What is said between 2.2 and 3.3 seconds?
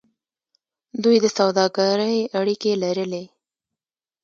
اړیکې لرلې.